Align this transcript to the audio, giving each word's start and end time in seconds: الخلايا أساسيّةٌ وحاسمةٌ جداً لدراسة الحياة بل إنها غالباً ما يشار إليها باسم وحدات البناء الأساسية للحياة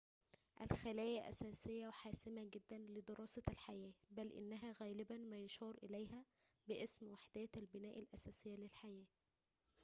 الخلايا 0.61 1.29
أساسيّةٌ 1.29 1.87
وحاسمةٌ 1.87 2.49
جداً 2.53 2.77
لدراسة 2.77 3.41
الحياة 3.51 3.91
بل 4.11 4.31
إنها 4.33 4.75
غالباً 4.81 5.17
ما 5.17 5.37
يشار 5.37 5.75
إليها 5.83 6.25
باسم 6.67 7.07
وحدات 7.11 7.57
البناء 7.57 7.99
الأساسية 7.99 8.55
للحياة 8.55 9.05